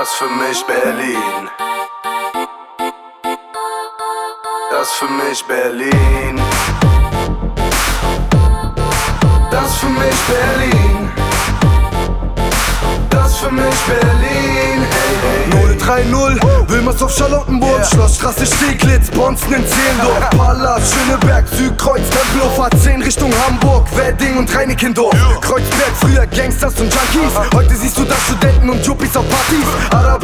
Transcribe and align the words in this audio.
Das 0.00 0.14
für 0.14 0.30
mich 0.30 0.64
Berlin. 0.64 1.50
Das 4.70 4.92
für 4.92 5.08
mich 5.08 5.44
Berlin. 5.44 6.40
Das 9.50 9.76
für 9.76 9.90
mich 9.90 10.20
Berlin. 10.32 11.12
Das 13.10 13.40
für 13.40 13.50
mich 13.50 13.80
Berlin. 13.86 14.86
Hey, 14.94 15.14
hey, 15.22 15.39
hey. 15.94 16.04
030, 16.10 16.68
Wilmersdorf, 16.68 17.16
Charlottenburg, 17.16 17.70
Yeah. 17.70 17.84
Schlossstraße, 17.84 18.46
Steglitz, 18.46 19.10
Bonzen 19.10 19.52
in 19.54 19.64
Zehlendorf, 19.66 20.30
Palast, 20.30 20.94
Schöneberg, 20.94 21.46
Südkreuz, 21.48 22.02
Tempelhof, 22.10 22.58
A10 22.58 23.04
Richtung 23.04 23.32
Hamburg, 23.46 23.86
Wedding 23.96 24.36
und 24.36 24.54
Reinickendorf, 24.54 25.14
Kreuzberg, 25.40 25.92
früher 26.00 26.26
Gangsters 26.26 26.74
und 26.80 26.92
Junkies, 26.92 27.32
heute 27.54 27.76
siehst 27.76 27.98
du 27.98 28.04
da 28.04 28.14
Studenten 28.16 28.70
und 28.70 28.84
Juppies 28.86 29.16
auf 29.16 29.24
Partys, 29.28 29.66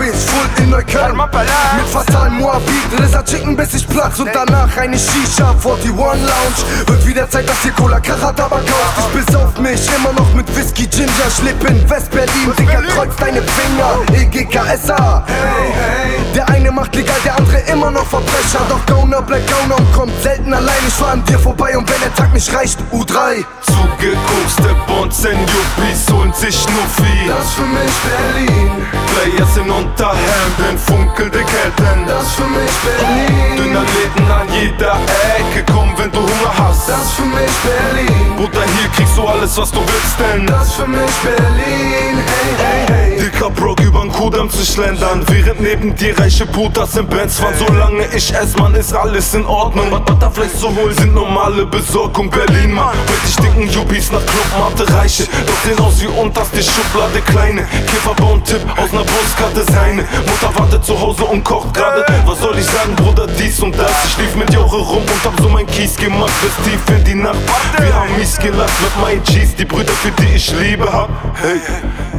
Arabisch, 0.06 0.24
Full 0.27 0.62
in 0.62 0.70
Neukölln, 0.70 1.16
mit 1.16 1.87
fatal 1.91 2.30
Moabit, 2.30 3.01
Lizard 3.01 3.28
Chicken 3.28 3.56
bis 3.56 3.74
ich 3.74 3.87
platz. 3.88 4.19
Und 4.19 4.30
danach 4.32 4.77
eine 4.77 4.98
Shisha, 4.98 5.51
41 5.51 5.91
Lounge, 5.91 6.87
wird 6.87 7.06
wieder 7.06 7.29
Zeit, 7.29 7.48
dass 7.48 7.65
ihr 7.65 7.73
Cola 7.73 8.01
Karatabak 8.01 8.65
kauft, 8.66 8.98
ich 8.98 9.24
bis 9.24 9.34
auf 9.34 9.59
mich, 9.59 9.80
immer 9.96 10.12
noch 10.12 10.32
mit 10.34 10.46
Whisky, 10.56 10.87
Ginger, 10.87 11.30
Schlippen, 11.37 11.88
West-Berlin, 11.88 12.52
Digga, 12.59 12.82
kreuz 12.95 13.16
deine 13.16 13.42
Finger, 13.42 13.98
E 14.12 14.23
EGKSA, 14.23 15.24
Hey, 15.27 15.73
hey. 15.73 16.34
der 16.34 16.48
eine 16.51 16.70
macht 16.70 16.95
legal, 16.95 17.16
der 17.24 17.37
andere 17.37 17.59
immer 17.73 17.91
noch 17.91 18.07
Verbrecher. 18.07 18.60
Doch 18.68 18.84
Gauner 18.87 19.23
bleibt 19.23 19.51
Gauner 19.51 19.77
und 19.77 19.93
kommt 19.93 20.23
selten 20.23 20.52
allein. 20.52 20.77
Ich 20.87 20.95
fahr 20.95 21.12
an 21.12 21.24
dir 21.24 21.38
vorbei 21.38 21.77
und 21.77 21.88
wenn 21.88 22.01
der 22.01 22.15
Tag 22.15 22.32
nicht 22.32 22.52
reicht, 22.54 22.79
U3. 22.93 23.45
Zugekoste 23.62 24.77
Bonzen 24.87 25.32
Yuppies 25.32 26.12
holen 26.12 26.32
sich 26.32 26.54
Schnuffi 26.54 27.29
Das 27.29 27.52
für 27.54 27.62
mich 27.62 27.95
Berlin. 28.04 28.87
Players 29.36 29.56
in 29.59 29.70
Unterhemden, 29.70 30.79
funkelnde 30.79 31.38
Ketten 31.38 32.06
Das 32.06 32.32
für 32.32 32.45
mich 32.45 32.73
Berlin. 32.84 33.56
Dünner 33.56 33.82
Läden 33.82 34.30
an 34.30 34.46
jeder 34.52 34.96
Ecke, 35.37 35.65
komm 35.73 35.93
wenn 35.98 36.10
du 36.10 36.20
Hunger 36.20 36.52
hast 36.56 36.88
Das 36.88 37.12
für 37.12 37.23
mich 37.23 37.52
Berlin. 37.62 38.37
Bruder, 38.37 38.65
hier 38.78 38.88
kriegst 38.95 39.16
du 39.16 39.26
alles 39.26 39.56
was 39.59 39.70
du 39.70 39.80
willst, 39.80 40.18
denn 40.18 40.46
Das 40.46 40.74
für 40.74 40.87
mich 40.87 41.10
Berlin. 41.23 42.16
Hey, 42.26 42.54
hey, 42.59 42.87
hey. 42.88 43.20
Dicker 43.20 43.51
Brock 43.51 43.80
übern 43.80 43.96
Kudamm 44.27 44.51
zu 44.51 44.65
schlendern. 44.65 45.24
Während 45.29 45.60
neben 45.60 45.95
dir 45.95 46.19
reiche 46.19 46.46
Putas 46.46 46.96
im 46.96 47.07
Benz 47.07 47.38
fahren. 47.38 47.55
Solange 47.65 48.07
ich 48.13 48.35
ess, 48.35 48.57
man 48.57 48.74
ist 48.74 48.93
alles 48.93 49.35
in 49.35 49.46
Ordnung. 49.46 49.87
Was 49.93 50.01
Butterfleisch 50.01 50.55
zu 50.59 50.66
holen 50.74 50.96
sind 50.96 51.15
normale 51.15 51.65
Besorgung. 51.65 52.29
Berlin, 52.29 52.73
Mann 52.73 52.96
Heute 53.07 53.33
stinken 53.33 53.71
Yuppies 53.71 54.10
nach 54.10 54.27
Clubmatte 54.27 54.93
Reiche. 54.93 55.29
Doch 55.46 55.60
sehen 55.65 55.79
aus 55.79 56.01
wie 56.01 56.09
unterste 56.09 56.60
Schublade 56.60 57.21
Kleine. 57.21 57.68
Kiffer 57.87 58.15
bauen 58.16 58.43
Tipp 58.43 58.66
aus 58.77 58.91
ner 58.91 59.05
Postkarte 59.05 59.63
seine. 59.73 60.02
Mutter 60.02 60.59
wartet 60.59 60.85
zu 60.85 61.01
Hause 61.01 61.24
und 61.24 61.45
kocht 61.45 61.73
gerade. 61.73 62.05
Was 62.24 62.40
soll 62.40 62.59
ich 62.59 62.66
sagen, 62.66 62.96
Bruder, 62.96 63.29
dies 63.29 63.63
und 63.63 63.79
das. 63.79 64.06
Ich 64.06 64.19
lief 64.19 64.34
mit 64.34 64.53
Joche 64.53 64.75
rum 64.75 65.03
und 65.03 65.25
hab 65.25 65.41
so 65.41 65.49
mein 65.49 65.69
Kies 65.69 65.94
gemacht 65.94 66.33
Bis 66.43 66.65
tief 66.65 66.81
in 66.99 67.05
die 67.05 67.15
Nacht. 67.15 67.38
Wir 67.78 67.94
haben 67.94 68.16
mies 68.19 68.37
gelacht 68.38 68.75
mit 68.83 69.00
meinen 69.00 69.22
G's 69.22 69.55
Die 69.55 69.65
Brüder, 69.65 69.93
für 69.93 70.11
die 70.21 70.34
ich 70.34 70.53
Liebe 70.59 70.93
hab. 70.93 71.11
Hey, 71.41 71.61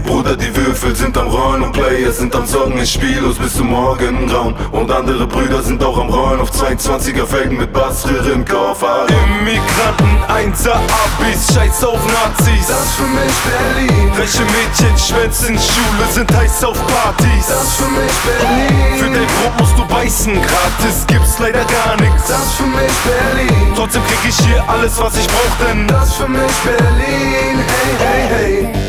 Bruder, 0.07 0.37
die 0.37 0.55
Würfel 0.55 0.95
sind 0.95 1.17
am 1.17 1.27
Rollen 1.27 1.63
und 1.63 1.73
Player 1.73 2.11
sind 2.11 2.33
am 2.33 2.45
Sorgen. 2.45 2.79
Ich 2.81 2.93
spiellos 2.93 3.35
bis 3.37 3.57
zum 3.57 3.67
Morgengrauen. 3.67 4.55
Und 4.71 4.89
andere 4.89 5.27
Brüder 5.27 5.61
sind 5.61 5.83
auch 5.83 5.97
am 5.97 6.09
Rollen 6.09 6.39
auf 6.39 6.49
22er 6.49 7.25
Felgen 7.25 7.57
mit 7.57 7.73
Bassröhre 7.73 8.31
im 8.31 8.45
Koffer. 8.45 9.05
Immigranten, 9.09 10.23
Einser, 10.29 10.75
Abis, 10.75 11.53
Scheiß 11.53 11.83
auf 11.83 11.99
Nazis. 12.07 12.67
Das 12.67 12.95
für 12.95 13.03
mich 13.03 13.35
Berlin. 13.43 14.11
Reiche 14.17 14.43
Mädchen 14.43 14.97
schwänzen, 14.97 15.59
Schule 15.59 16.07
sind 16.11 16.33
heiß 16.33 16.63
auf 16.63 16.77
Partys. 16.87 17.47
Das 17.49 17.75
für 17.75 17.89
mich 17.91 18.17
Berlin. 18.23 18.97
Für 18.97 19.05
dein 19.05 19.27
Brot 19.27 19.59
musst 19.59 19.77
du 19.77 19.85
beißen, 19.93 20.33
gratis 20.33 21.05
gibt's 21.07 21.37
leider 21.39 21.65
gar 21.65 21.99
nichts. 21.99 22.27
Das 22.27 22.53
für 22.53 22.63
mich 22.63 22.97
Berlin. 23.03 23.73
Trotzdem 23.75 24.01
krieg 24.05 24.29
ich 24.29 24.39
hier 24.39 24.63
alles, 24.69 24.97
was 24.99 25.17
ich 25.17 25.27
brauch, 25.27 25.67
denn 25.67 25.85
Das 25.87 26.15
für 26.15 26.29
mich 26.29 26.55
Berlin. 26.63 27.59
Hey. 27.67 27.97
Hey, 27.99 28.73
hey. 28.73 28.86